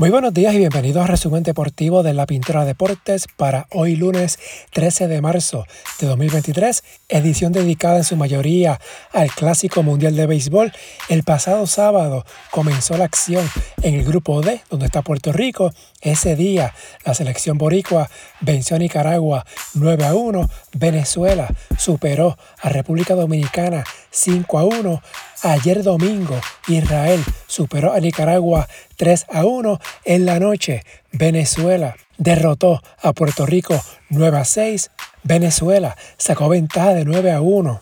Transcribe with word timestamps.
Muy 0.00 0.08
buenos 0.08 0.32
días 0.32 0.54
y 0.54 0.58
bienvenidos 0.58 1.04
a 1.04 1.06
Resumen 1.06 1.42
Deportivo 1.42 2.02
de 2.02 2.14
la 2.14 2.24
Pintura 2.24 2.64
Deportes 2.64 3.26
para 3.36 3.66
hoy 3.70 3.96
lunes 3.96 4.38
13 4.72 5.08
de 5.08 5.20
marzo 5.20 5.66
de 6.00 6.06
2023, 6.06 6.82
edición 7.10 7.52
dedicada 7.52 7.98
en 7.98 8.04
su 8.04 8.16
mayoría 8.16 8.80
al 9.12 9.30
Clásico 9.30 9.82
Mundial 9.82 10.16
de 10.16 10.26
Béisbol. 10.26 10.72
El 11.10 11.22
pasado 11.22 11.66
sábado 11.66 12.24
comenzó 12.50 12.96
la 12.96 13.04
acción 13.04 13.46
en 13.82 13.92
el 13.92 14.06
Grupo 14.06 14.40
D, 14.40 14.62
donde 14.70 14.86
está 14.86 15.02
Puerto 15.02 15.34
Rico. 15.34 15.70
Ese 16.00 16.34
día 16.34 16.72
la 17.04 17.12
selección 17.12 17.58
boricua 17.58 18.08
venció 18.40 18.76
a 18.76 18.78
Nicaragua 18.78 19.44
9 19.74 20.06
a 20.06 20.14
1, 20.14 20.48
Venezuela 20.78 21.54
superó 21.76 22.38
a 22.62 22.70
República 22.70 23.14
Dominicana 23.14 23.84
5 24.12 24.58
a 24.58 24.64
1, 24.64 25.02
Ayer 25.42 25.82
domingo, 25.82 26.38
Israel 26.68 27.24
superó 27.46 27.94
a 27.94 28.00
Nicaragua 28.00 28.68
3 28.96 29.26
a 29.32 29.46
1. 29.46 29.80
En 30.04 30.26
la 30.26 30.38
noche, 30.38 30.82
Venezuela 31.12 31.96
derrotó 32.18 32.82
a 33.00 33.14
Puerto 33.14 33.46
Rico 33.46 33.80
9 34.10 34.38
a 34.38 34.44
6. 34.44 34.90
Venezuela 35.22 35.96
sacó 36.18 36.50
ventaja 36.50 36.92
de 36.92 37.06
9 37.06 37.32
a 37.32 37.40
1 37.40 37.80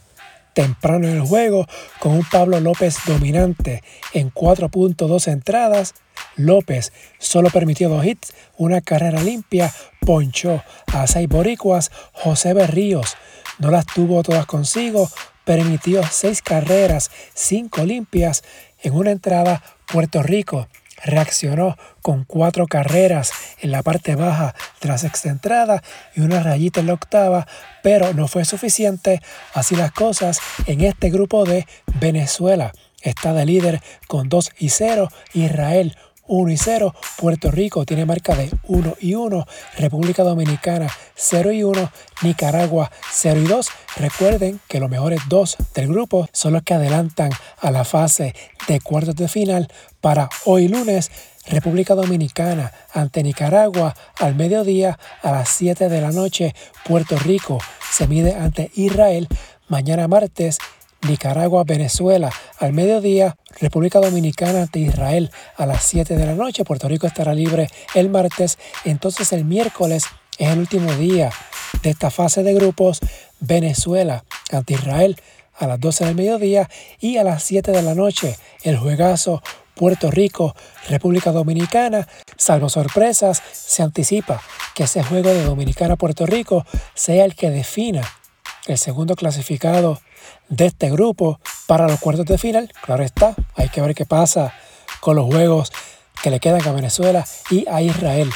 temprano 0.55 1.07
en 1.07 1.15
el 1.15 1.23
juego 1.23 1.66
con 2.01 2.13
un 2.13 2.25
Pablo 2.25 2.59
López 2.59 2.97
dominante 3.07 3.83
en 4.13 4.33
4.2 4.33 5.30
entradas. 5.30 5.95
López 6.37 6.93
solo 7.19 7.51
permitió 7.51 7.88
dos 7.88 8.05
hits, 8.05 8.35
una 8.57 8.80
carrera 8.80 9.23
limpia, 9.23 9.73
ponchó 10.01 10.63
a 10.93 11.07
seis 11.07 11.29
boricuas, 11.29 11.93
José 12.13 12.55
Berríos 12.55 13.16
no 13.59 13.71
las 13.71 13.87
tuvo 13.87 14.23
todas 14.23 14.47
consigo, 14.47 15.11
permitió 15.48 16.02
seis 16.11 16.43
carreras, 16.43 17.11
cinco 17.33 17.87
limpias. 17.87 18.45
En 18.83 18.93
una 18.93 19.12
entrada, 19.12 19.62
Puerto 19.91 20.23
Rico 20.23 20.69
reaccionó 21.02 21.79
con 22.02 22.24
cuatro 22.24 22.66
carreras 22.66 23.32
en 23.59 23.71
la 23.71 23.82
parte 23.82 24.15
baja 24.15 24.54
de 24.82 24.88
la 24.88 25.82
y 26.15 26.21
una 26.21 26.43
rayita 26.43 26.80
en 26.80 26.88
la 26.88 26.93
octava, 26.93 27.46
pero 27.82 28.13
no 28.13 28.29
fue 28.29 28.45
suficiente. 28.45 29.23
Así 29.54 29.74
las 29.74 29.91
cosas 29.93 30.38
en 30.66 30.82
este 30.82 31.09
grupo 31.09 31.46
de 31.46 31.66
Venezuela. 31.99 32.73
Está 33.01 33.32
de 33.32 33.46
líder 33.46 33.80
con 34.07 34.29
2 34.29 34.51
y 34.59 34.69
0, 34.69 35.09
Israel 35.32 35.96
1 36.29 36.52
y 36.52 36.57
0. 36.57 36.95
Puerto 37.16 37.51
Rico 37.51 37.84
tiene 37.84 38.07
marca 38.07 38.37
de 38.37 38.51
1 38.65 38.96
y 39.01 39.15
1. 39.15 39.45
República 39.79 40.23
Dominicana 40.23 40.88
0 41.15 41.52
y 41.52 41.65
1. 41.65 41.90
Nicaragua 42.23 42.90
0 43.12 43.40
y 43.40 43.46
2. 43.46 43.68
Recuerden 43.96 44.60
que 44.68 44.79
los 44.79 44.88
mejores 44.88 45.20
dos 45.29 45.57
del 45.74 45.88
grupo 45.88 46.29
son 46.32 46.52
los 46.52 46.62
que 46.62 46.74
adelantan 46.74 47.30
a 47.59 47.70
la 47.70 47.85
fase 47.85 48.35
de 48.68 48.80
cuartos 48.80 49.16
de 49.16 49.29
final 49.29 49.68
para 50.01 50.29
hoy 50.45 50.68
lunes. 50.68 51.10
República 51.46 51.95
Dominicana 51.95 52.73
ante 52.92 53.23
Nicaragua 53.23 53.95
al 54.18 54.35
mediodía 54.35 54.98
a 55.23 55.32
las 55.32 55.48
7 55.48 55.88
de 55.88 56.01
la 56.01 56.13
noche. 56.13 56.54
Puerto 56.85 57.16
Rico 57.18 57.59
se 57.90 58.07
mide 58.07 58.35
ante 58.35 58.70
Israel 58.74 59.29
mañana 59.68 60.09
martes 60.09 60.59
Nicaragua, 61.07 61.65
Venezuela 61.65 62.30
al 62.59 62.73
mediodía, 62.73 63.37
República 63.60 64.00
Dominicana 64.00 64.62
ante 64.62 64.78
Israel 64.78 65.31
a 65.56 65.66
las 65.66 65.84
7 65.84 66.16
de 66.16 66.26
la 66.26 66.34
noche, 66.34 66.64
Puerto 66.64 66.88
Rico 66.88 67.06
estará 67.06 67.34
libre 67.34 67.69
el 67.94 68.09
martes, 68.10 68.59
entonces 68.84 69.32
el 69.32 69.44
miércoles 69.44 70.04
es 70.38 70.48
el 70.48 70.59
último 70.59 70.92
día 70.94 71.31
de 71.82 71.91
esta 71.91 72.10
fase 72.10 72.42
de 72.42 72.54
grupos, 72.54 73.00
Venezuela 73.41 74.25
ante 74.53 74.75
Israel 74.75 75.20
a 75.56 75.66
las 75.66 75.81
12 75.81 76.06
del 76.06 76.14
mediodía 76.14 76.69
y 77.00 77.16
a 77.16 77.25
las 77.25 77.42
7 77.42 77.72
de 77.72 77.82
la 77.82 77.94
noche 77.94 78.36
el 78.62 78.76
juegazo 78.76 79.42
Puerto 79.75 80.10
Rico, 80.10 80.56
República 80.88 81.31
Dominicana, 81.31 82.09
salvo 82.36 82.69
sorpresas, 82.69 83.42
se 83.53 83.82
anticipa 83.82 84.42
que 84.75 84.84
ese 84.84 85.02
juego 85.04 85.30
de 85.30 85.44
Dominicana-Puerto 85.44 86.26
Rico 86.26 86.66
sea 86.94 87.24
el 87.24 87.36
que 87.36 87.50
defina 87.50 88.02
el 88.66 88.76
segundo 88.76 89.14
clasificado 89.14 90.00
de 90.48 90.66
este 90.66 90.91
grupo 90.91 91.41
para 91.68 91.86
los 91.86 92.00
cuartos 92.00 92.24
de 92.24 92.38
final. 92.38 92.72
Claro 92.82 93.04
está, 93.04 93.36
hay 93.54 93.68
que 93.68 93.82
ver 93.82 93.94
qué 93.94 94.06
pasa 94.06 94.54
con 95.00 95.16
los 95.16 95.26
juegos 95.26 95.70
que 96.22 96.30
le 96.30 96.40
quedan 96.40 96.66
a 96.66 96.72
Venezuela 96.72 97.26
y 97.50 97.68
a 97.68 97.82
Israel. 97.82 98.30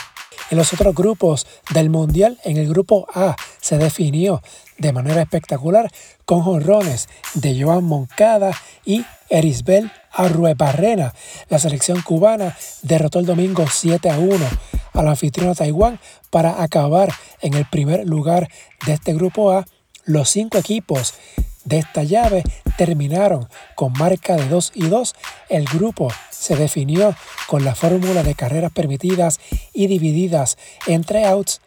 En 0.50 0.58
los 0.58 0.74
otros 0.74 0.94
grupos 0.94 1.46
del 1.72 1.88
Mundial, 1.88 2.38
en 2.44 2.58
el 2.58 2.68
grupo 2.68 3.06
A, 3.14 3.34
se 3.58 3.78
definió 3.78 4.42
de 4.76 4.92
manera 4.92 5.22
espectacular 5.22 5.90
con 6.26 6.42
jonrones 6.42 7.08
de 7.32 7.58
Joan 7.60 7.84
Moncada 7.84 8.52
y 8.84 9.06
Erisbel 9.30 9.90
Arruebarrena. 10.12 11.14
La 11.48 11.58
selección 11.58 12.02
cubana 12.02 12.54
derrotó 12.82 13.18
el 13.18 13.24
domingo 13.24 13.64
7 13.66 14.10
a 14.10 14.18
1 14.18 14.46
al 14.92 15.08
anfitrión 15.08 15.54
Taiwán 15.54 15.98
para 16.28 16.62
acabar 16.62 17.10
en 17.40 17.54
el 17.54 17.64
primer 17.64 18.06
lugar 18.06 18.50
de 18.84 18.92
este 18.92 19.14
grupo 19.14 19.52
A. 19.52 19.64
Los 20.04 20.28
cinco 20.28 20.58
equipos 20.58 21.14
de 21.64 21.78
esta 21.78 22.02
llave 22.02 22.42
terminaron 22.84 23.48
con 23.76 23.92
marca 23.92 24.34
de 24.34 24.48
2 24.48 24.72
y 24.74 24.88
2. 24.88 25.14
El 25.48 25.66
grupo 25.66 26.08
se 26.30 26.56
definió 26.56 27.14
con 27.46 27.64
la 27.64 27.76
fórmula 27.76 28.24
de 28.24 28.34
carreras 28.34 28.72
permitidas 28.72 29.38
y 29.72 29.86
divididas 29.86 30.58
entre 30.88 31.24
outs. 31.24 31.60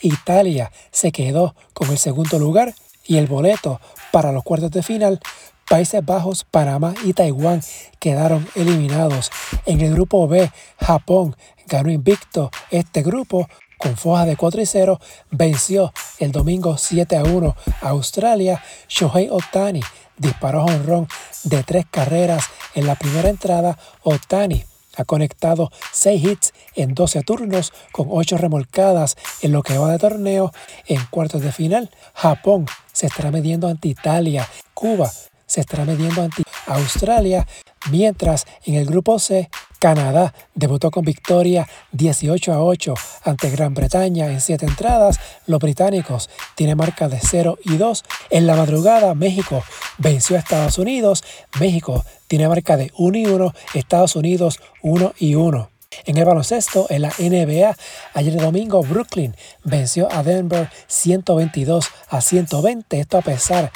Italia 0.00 0.72
se 0.92 1.12
quedó 1.12 1.54
con 1.74 1.90
el 1.90 1.98
segundo 1.98 2.38
lugar 2.38 2.74
y 3.04 3.18
el 3.18 3.26
boleto 3.26 3.82
para 4.12 4.32
los 4.32 4.42
cuartos 4.42 4.70
de 4.70 4.82
final. 4.82 5.20
Países 5.68 6.02
Bajos, 6.02 6.46
Panamá 6.50 6.94
y 7.04 7.12
Taiwán 7.12 7.60
quedaron 7.98 8.48
eliminados. 8.54 9.30
En 9.66 9.82
el 9.82 9.92
grupo 9.92 10.26
B, 10.26 10.50
Japón 10.80 11.36
ganó 11.66 11.90
invicto 11.90 12.50
este 12.70 13.02
grupo 13.02 13.46
con 13.80 13.96
foja 13.96 14.26
de 14.26 14.36
4 14.36 14.60
y 14.60 14.66
0, 14.66 15.00
venció 15.30 15.92
el 16.18 16.32
domingo 16.32 16.76
7 16.76 17.16
a 17.16 17.24
1 17.24 17.56
a 17.80 17.88
Australia. 17.88 18.62
Shohei 18.88 19.28
Otani 19.30 19.80
disparó 20.18 20.64
honrón 20.64 21.08
de 21.44 21.64
tres 21.64 21.86
carreras 21.90 22.44
en 22.74 22.86
la 22.86 22.94
primera 22.94 23.30
entrada. 23.30 23.78
Otani 24.02 24.64
ha 24.96 25.04
conectado 25.04 25.70
6 25.92 26.24
hits 26.24 26.52
en 26.74 26.94
12 26.94 27.22
turnos 27.22 27.72
con 27.90 28.08
8 28.10 28.36
remolcadas 28.36 29.16
en 29.40 29.52
lo 29.52 29.62
que 29.62 29.78
va 29.78 29.90
de 29.90 29.98
torneo. 29.98 30.52
En 30.86 31.04
cuartos 31.06 31.40
de 31.40 31.52
final, 31.52 31.90
Japón 32.14 32.66
se 32.92 33.06
estará 33.06 33.30
midiendo 33.30 33.66
ante 33.66 33.88
Italia. 33.88 34.46
Cuba 34.74 35.10
se 35.46 35.60
estará 35.60 35.86
midiendo 35.86 36.22
ante 36.22 36.42
Australia. 36.66 37.46
Mientras 37.90 38.46
en 38.66 38.74
el 38.74 38.84
grupo 38.84 39.18
C, 39.18 39.48
Canadá 39.80 40.34
debutó 40.54 40.90
con 40.90 41.06
victoria 41.06 41.66
18 41.92 42.52
a 42.52 42.62
8 42.62 42.94
ante 43.24 43.48
Gran 43.50 43.72
Bretaña 43.72 44.26
en 44.26 44.42
7 44.42 44.66
entradas. 44.66 45.18
Los 45.46 45.58
británicos 45.58 46.28
tienen 46.54 46.76
marca 46.76 47.08
de 47.08 47.18
0 47.18 47.58
y 47.64 47.78
2. 47.78 48.04
En 48.28 48.46
la 48.46 48.56
madrugada, 48.56 49.14
México 49.14 49.64
venció 49.96 50.36
a 50.36 50.40
Estados 50.40 50.76
Unidos. 50.76 51.24
México 51.58 52.04
tiene 52.28 52.46
marca 52.46 52.76
de 52.76 52.92
1 52.98 53.18
y 53.18 53.26
1. 53.26 53.54
Estados 53.72 54.16
Unidos 54.16 54.60
1 54.82 55.14
y 55.18 55.34
1. 55.34 55.70
En 56.04 56.18
el 56.18 56.26
baloncesto, 56.26 56.86
en 56.90 57.02
la 57.02 57.12
NBA, 57.18 57.74
ayer 58.12 58.36
domingo 58.36 58.82
Brooklyn 58.82 59.34
venció 59.64 60.12
a 60.12 60.22
Denver 60.22 60.68
122 60.88 61.88
a 62.10 62.20
120. 62.20 63.00
Esto 63.00 63.16
a 63.16 63.22
pesar 63.22 63.72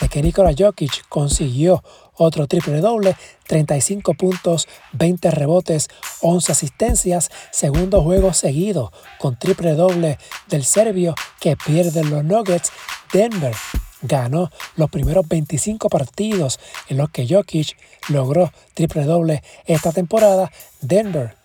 de 0.00 0.08
que 0.08 0.22
Nikola 0.22 0.54
Jokic 0.56 1.06
consiguió 1.08 1.84
otro 2.16 2.46
triple 2.46 2.80
doble, 2.80 3.16
35 3.46 4.14
puntos, 4.14 4.68
20 4.92 5.30
rebotes, 5.30 5.88
11 6.20 6.52
asistencias, 6.52 7.30
segundo 7.50 8.02
juego 8.02 8.32
seguido 8.32 8.92
con 9.18 9.38
triple 9.38 9.74
doble 9.74 10.18
del 10.48 10.64
serbio 10.64 11.14
que 11.40 11.56
pierde 11.56 12.04
los 12.04 12.24
Nuggets. 12.24 12.70
Denver 13.12 13.54
ganó 14.02 14.50
los 14.76 14.90
primeros 14.90 15.26
25 15.28 15.88
partidos 15.88 16.60
en 16.88 16.98
los 16.98 17.10
que 17.10 17.26
Jokic 17.26 17.76
logró 18.08 18.52
triple 18.74 19.04
doble 19.04 19.42
esta 19.66 19.92
temporada. 19.92 20.50
Denver 20.80 21.36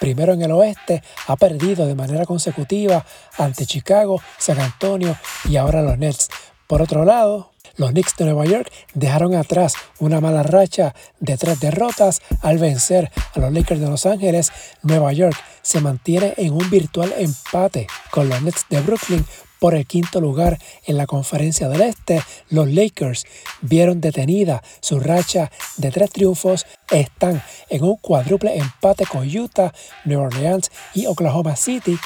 primero 0.00 0.34
en 0.34 0.42
el 0.42 0.52
oeste, 0.52 1.02
ha 1.28 1.36
perdido 1.36 1.86
de 1.86 1.94
manera 1.94 2.26
consecutiva 2.26 3.06
ante 3.38 3.64
Chicago, 3.64 4.20
San 4.36 4.60
Antonio 4.60 5.16
y 5.48 5.56
ahora 5.56 5.80
los 5.80 5.96
Nets. 5.96 6.28
Por 6.74 6.82
otro 6.82 7.04
lado, 7.04 7.52
los 7.76 7.92
Knicks 7.92 8.16
de 8.16 8.24
Nueva 8.24 8.46
York 8.46 8.68
dejaron 8.94 9.36
atrás 9.36 9.74
una 10.00 10.20
mala 10.20 10.42
racha 10.42 10.92
de 11.20 11.36
tres 11.36 11.60
derrotas 11.60 12.20
al 12.42 12.58
vencer 12.58 13.12
a 13.32 13.38
los 13.38 13.52
Lakers 13.52 13.80
de 13.80 13.88
Los 13.88 14.06
Ángeles. 14.06 14.50
Nueva 14.82 15.12
York 15.12 15.36
se 15.62 15.80
mantiene 15.80 16.34
en 16.36 16.52
un 16.52 16.68
virtual 16.70 17.14
empate 17.16 17.86
con 18.10 18.28
los 18.28 18.42
Nets 18.42 18.66
de 18.70 18.80
Brooklyn 18.80 19.24
por 19.60 19.76
el 19.76 19.86
quinto 19.86 20.20
lugar 20.20 20.58
en 20.84 20.96
la 20.96 21.06
conferencia 21.06 21.68
del 21.68 21.82
Este. 21.82 22.20
Los 22.50 22.68
Lakers 22.68 23.24
vieron 23.60 24.00
detenida 24.00 24.60
su 24.80 24.98
racha 24.98 25.52
de 25.76 25.92
tres 25.92 26.10
triunfos. 26.10 26.66
Están 26.90 27.40
en 27.68 27.84
un 27.84 27.98
cuádruple 27.98 28.58
empate 28.58 29.06
con 29.06 29.28
Utah, 29.28 29.72
New 30.06 30.20
Orleans 30.20 30.72
y 30.92 31.06
Oklahoma 31.06 31.54
City 31.54 31.96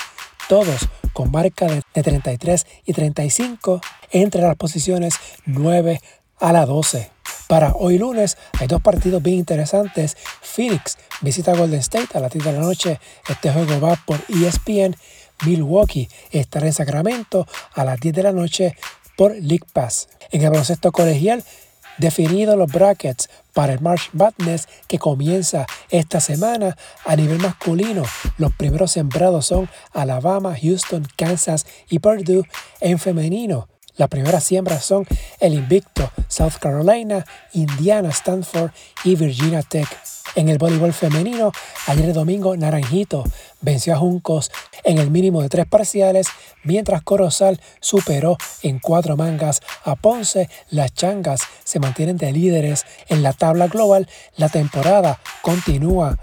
todos 0.48 0.88
con 1.12 1.30
marca 1.30 1.66
de 1.66 2.02
33 2.02 2.66
y 2.86 2.92
35 2.92 3.80
entre 4.10 4.42
las 4.42 4.56
posiciones 4.56 5.14
9 5.46 6.00
a 6.40 6.52
las 6.52 6.66
12. 6.66 7.10
Para 7.48 7.72
hoy 7.72 7.98
lunes 7.98 8.36
hay 8.58 8.66
dos 8.66 8.82
partidos 8.82 9.22
bien 9.22 9.38
interesantes. 9.38 10.16
Phoenix 10.42 10.98
visita 11.20 11.56
Golden 11.56 11.80
State 11.80 12.16
a 12.16 12.20
las 12.20 12.32
10 12.32 12.44
de 12.44 12.52
la 12.52 12.60
noche. 12.60 13.00
Este 13.28 13.52
juego 13.52 13.80
va 13.80 13.96
por 14.06 14.20
ESPN. 14.28 14.96
Milwaukee 15.46 16.08
estará 16.30 16.66
en 16.66 16.72
Sacramento 16.72 17.46
a 17.74 17.84
las 17.84 18.00
10 18.00 18.14
de 18.14 18.22
la 18.22 18.32
noche 18.32 18.76
por 19.16 19.32
League 19.32 19.66
Pass. 19.72 20.08
En 20.30 20.42
el 20.42 20.50
baloncesto 20.50 20.92
colegial, 20.92 21.44
definidos 21.98 22.56
los 22.56 22.70
brackets 22.70 23.28
para 23.52 23.72
el 23.72 23.80
March 23.80 24.10
Madness 24.12 24.68
que 24.86 24.98
comienza 24.98 25.66
esta 25.90 26.20
semana 26.20 26.76
a 27.04 27.16
nivel 27.16 27.38
masculino. 27.38 28.02
Los 28.38 28.52
primeros 28.54 28.92
sembrados 28.92 29.46
son 29.46 29.68
Alabama, 29.92 30.56
Houston, 30.60 31.06
Kansas 31.16 31.66
y 31.90 31.98
Purdue. 31.98 32.44
En 32.80 32.98
femenino, 32.98 33.68
las 33.98 34.08
primeras 34.08 34.44
siembras 34.44 34.84
son 34.84 35.06
el 35.40 35.54
invicto 35.54 36.10
South 36.28 36.54
Carolina, 36.60 37.26
Indiana, 37.52 38.08
Stanford 38.08 38.70
y 39.04 39.16
Virginia 39.16 39.62
Tech. 39.62 39.88
En 40.34 40.48
el 40.48 40.58
voleibol 40.58 40.92
femenino, 40.92 41.50
ayer 41.86 42.12
domingo 42.12 42.56
Naranjito 42.56 43.24
venció 43.60 43.94
a 43.94 43.98
Juncos 43.98 44.52
en 44.84 44.98
el 44.98 45.10
mínimo 45.10 45.42
de 45.42 45.48
tres 45.48 45.66
parciales, 45.66 46.28
mientras 46.62 47.02
Corozal 47.02 47.60
superó 47.80 48.36
en 48.62 48.78
cuatro 48.78 49.16
mangas 49.16 49.60
a 49.84 49.96
Ponce. 49.96 50.48
Las 50.70 50.94
changas 50.94 51.40
se 51.64 51.80
mantienen 51.80 52.18
de 52.18 52.30
líderes 52.30 52.86
en 53.08 53.24
la 53.24 53.32
tabla 53.32 53.66
global. 53.66 54.08
La 54.36 54.48
temporada 54.48 55.18
continúa 55.42 56.18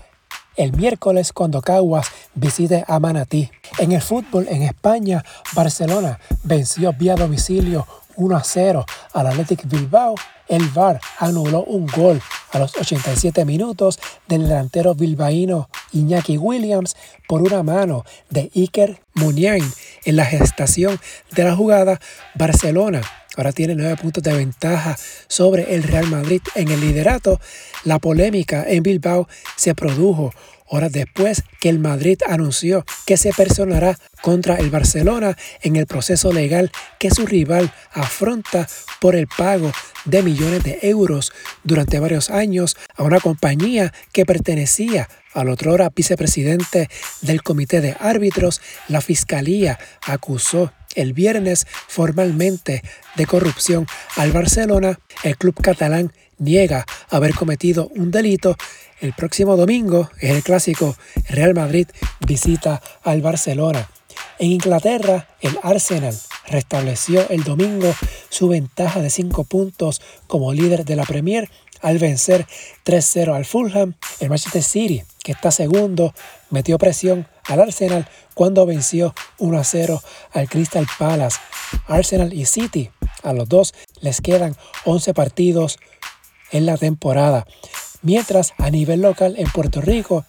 el 0.56 0.74
miércoles 0.74 1.34
cuando 1.34 1.62
Caguas 1.62 2.08
visite 2.34 2.84
a 2.88 3.00
Manatí. 3.00 3.50
En 3.80 3.92
el 3.92 4.02
fútbol 4.02 4.48
en 4.50 4.64
España, 4.64 5.24
Barcelona 5.54 6.20
venció 6.44 6.94
vía 6.94 7.16
domicilio 7.16 7.88
1 8.16 8.36
a 8.36 8.44
0 8.44 8.86
al 9.14 9.28
Athletic 9.28 9.68
Bilbao. 9.68 10.16
El 10.48 10.68
VAR 10.70 11.02
anuló 11.20 11.64
un 11.64 11.88
gol 11.88 12.22
a 12.52 12.60
los 12.60 12.76
87 12.78 13.46
minutos 13.46 14.00
del 14.28 14.48
delantero 14.48 14.94
bilbaíno 14.94 15.70
Iñaki 15.92 16.38
Williams 16.38 16.96
por 17.28 17.42
una 17.42 17.64
mano 17.64 18.06
de 18.30 18.52
Iker 18.56 19.02
Muniain 19.16 19.66
en 20.06 20.16
la 20.16 20.26
gestación 20.26 21.00
de 21.32 21.44
la 21.44 21.56
jugada. 21.56 22.00
Barcelona 22.36 23.02
ahora 23.36 23.52
tiene 23.52 23.76
nueve 23.76 23.96
puntos 23.98 24.24
de 24.24 24.34
ventaja 24.34 24.98
sobre 25.28 25.76
el 25.76 25.84
Real 25.84 26.08
Madrid 26.08 26.42
en 26.56 26.70
el 26.70 26.82
liderato. 26.82 27.40
La 27.84 28.00
polémica 28.00 28.66
en 28.68 28.84
Bilbao 28.84 29.28
se 29.56 29.76
produjo 29.76 30.34
horas 30.66 30.92
después 30.92 31.44
que 31.60 31.70
el 31.70 31.80
Madrid 31.80 32.18
anunció 32.28 32.86
que 33.06 33.18
se 33.18 33.32
personará 33.34 33.98
contra 34.22 34.56
el 34.56 34.70
Barcelona 34.70 35.38
en 35.62 35.76
el 35.76 35.86
proceso 35.86 36.34
legal 36.34 36.72
que 37.00 37.12
su 37.12 37.26
rival 37.26 37.72
afronta 37.92 38.68
por 39.00 39.16
el 39.16 39.28
pago 39.28 39.72
de 40.06 40.22
millones 40.22 40.64
de 40.64 40.80
euros 40.84 41.32
durante 41.64 42.00
varios 42.00 42.30
años 42.30 42.78
a 42.96 43.04
una 43.04 43.20
compañía 43.20 43.94
que 44.12 44.26
pertenecía 44.26 45.10
al 45.34 45.50
hora 45.50 45.90
vicepresidente 45.94 46.90
del 47.22 47.44
comité 47.44 47.82
de 47.82 47.96
árbitros. 48.00 48.62
La 48.88 49.02
fiscalía 49.02 49.78
acusó 50.06 50.72
el 50.96 51.14
viernes 51.14 51.68
formalmente 51.88 52.82
de 53.16 53.26
corrupción 53.26 53.86
al 54.16 54.32
Barcelona. 54.32 54.98
El 55.24 55.38
club 55.38 55.56
catalán 55.62 56.14
niega 56.38 56.86
haber 57.10 57.34
cometido 57.34 57.90
un 57.96 58.12
delito. 58.12 58.56
El 59.02 59.14
próximo 59.14 59.56
domingo 59.58 60.10
es 60.20 60.32
el 60.32 60.44
clásico 60.44 60.96
Real 61.30 61.54
Madrid 61.54 61.88
visita 62.26 62.82
al 63.04 63.22
Barcelona. 63.22 63.90
En 64.40 64.52
Inglaterra, 64.52 65.30
el 65.42 65.58
Arsenal 65.64 66.18
restableció 66.48 67.28
el 67.30 67.44
domingo 67.44 67.94
su 68.30 68.48
ventaja 68.48 69.02
de 69.02 69.10
5 69.10 69.46
puntos 69.46 70.02
como 70.28 70.54
líder 70.54 70.86
de 70.86 70.96
la 70.96 71.06
Premier 71.06 71.50
al 71.82 72.00
vencer 72.00 72.46
3-0 72.86 73.34
al 73.34 73.46
Fulham. 73.46 73.94
El 74.20 74.30
Manchester 74.30 74.64
City, 74.64 75.04
que 75.24 75.32
está 75.32 75.52
segundo, 75.52 76.14
metió 76.50 76.78
presión 76.78 77.28
al 77.46 77.62
Arsenal 77.62 78.10
cuando 78.34 78.66
venció 78.66 79.14
1-0 79.40 80.02
al 80.34 80.50
Crystal 80.50 80.88
Palace. 80.98 81.38
Arsenal 81.88 82.34
y 82.34 82.46
City, 82.46 82.90
a 83.24 83.34
los 83.34 83.48
dos 83.48 83.74
les 84.02 84.22
quedan 84.22 84.56
11 84.86 85.14
partidos 85.14 85.80
en 86.52 86.66
la 86.66 86.78
temporada. 86.78 87.46
Mientras 88.02 88.54
a 88.58 88.70
nivel 88.70 89.02
local 89.02 89.36
en 89.38 89.50
Puerto 89.52 89.82
Rico, 89.82 90.26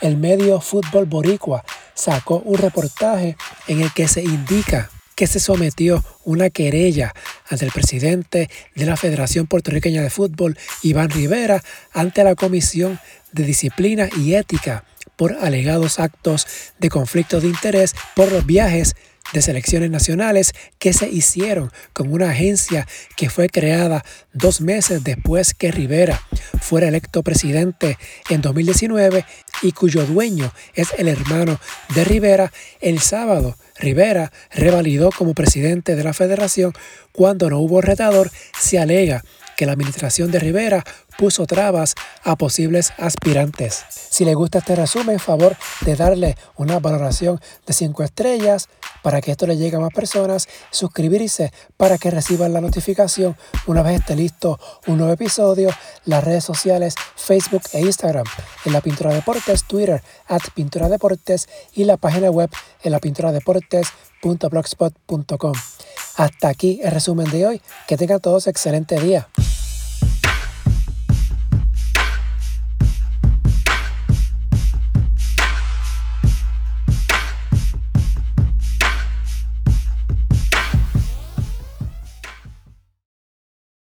el 0.00 0.16
medio 0.16 0.60
Fútbol 0.60 1.04
Boricua 1.04 1.64
sacó 1.94 2.36
un 2.44 2.56
reportaje 2.56 3.36
en 3.66 3.82
el 3.82 3.92
que 3.92 4.08
se 4.08 4.22
indica 4.22 4.90
que 5.14 5.26
se 5.26 5.40
sometió 5.40 6.04
una 6.24 6.48
querella 6.48 7.12
ante 7.50 7.64
el 7.64 7.72
presidente 7.72 8.48
de 8.76 8.86
la 8.86 8.96
Federación 8.96 9.48
Puertorriqueña 9.48 10.00
de 10.00 10.10
Fútbol, 10.10 10.56
Iván 10.82 11.10
Rivera, 11.10 11.60
ante 11.92 12.22
la 12.22 12.36
Comisión 12.36 13.00
de 13.32 13.42
Disciplina 13.42 14.08
y 14.16 14.34
Ética 14.34 14.84
por 15.16 15.32
alegados 15.40 15.98
actos 15.98 16.46
de 16.78 16.88
conflicto 16.88 17.40
de 17.40 17.48
interés 17.48 17.96
por 18.14 18.30
los 18.30 18.46
viajes 18.46 18.94
de 19.32 19.42
selecciones 19.42 19.90
nacionales 19.90 20.52
que 20.78 20.92
se 20.92 21.08
hicieron 21.08 21.70
con 21.92 22.12
una 22.12 22.30
agencia 22.30 22.86
que 23.16 23.30
fue 23.30 23.48
creada 23.48 24.04
dos 24.32 24.60
meses 24.60 25.04
después 25.04 25.54
que 25.54 25.70
Rivera 25.70 26.20
fuera 26.60 26.88
electo 26.88 27.22
presidente 27.22 27.98
en 28.30 28.40
2019 28.40 29.24
y 29.62 29.72
cuyo 29.72 30.04
dueño 30.06 30.52
es 30.74 30.88
el 30.98 31.08
hermano 31.08 31.58
de 31.94 32.04
Rivera, 32.04 32.52
el 32.80 33.00
sábado 33.00 33.56
Rivera 33.78 34.32
revalidó 34.50 35.10
como 35.10 35.34
presidente 35.34 35.96
de 35.96 36.04
la 36.04 36.12
federación. 36.12 36.72
Cuando 37.12 37.48
no 37.50 37.58
hubo 37.58 37.80
retador, 37.80 38.30
se 38.58 38.78
alega 38.78 39.24
que 39.58 39.66
la 39.66 39.72
administración 39.72 40.30
de 40.30 40.38
Rivera 40.38 40.82
puso 41.18 41.44
trabas 41.44 41.96
a 42.22 42.36
posibles 42.36 42.92
aspirantes. 42.96 43.84
Si 43.90 44.24
le 44.24 44.34
gusta 44.34 44.58
este 44.58 44.76
resumen, 44.76 45.18
favor 45.18 45.56
de 45.80 45.96
darle 45.96 46.36
una 46.56 46.78
valoración 46.78 47.40
de 47.66 47.72
5 47.72 48.04
estrellas 48.04 48.68
para 49.02 49.20
que 49.20 49.32
esto 49.32 49.48
le 49.48 49.56
llegue 49.56 49.76
a 49.76 49.80
más 49.80 49.92
personas, 49.92 50.46
suscribirse 50.70 51.52
para 51.76 51.98
que 51.98 52.12
reciban 52.12 52.52
la 52.52 52.60
notificación 52.60 53.36
una 53.66 53.82
vez 53.82 53.98
esté 53.98 54.14
listo 54.14 54.60
un 54.86 54.98
nuevo 54.98 55.12
episodio, 55.12 55.70
las 56.04 56.22
redes 56.22 56.44
sociales 56.44 56.94
Facebook 57.16 57.62
e 57.72 57.80
Instagram 57.80 58.26
en 58.64 58.72
la 58.72 58.80
Pintura 58.80 59.12
Deportes, 59.12 59.64
Twitter 59.64 60.00
at 60.28 60.42
Pintura 60.54 60.88
Deportes 60.88 61.48
y 61.74 61.82
la 61.82 61.96
página 61.96 62.30
web 62.30 62.48
en 62.84 62.92
la 62.92 63.00
pintura 63.00 63.32
deportes.blogspot.com. 63.32 65.54
Hasta 66.18 66.48
aquí 66.48 66.80
el 66.82 66.90
resumen 66.90 67.30
de 67.30 67.46
hoy. 67.46 67.62
Que 67.86 67.96
tengan 67.96 68.18
todos 68.18 68.48
excelente 68.48 69.00
día. 69.00 69.28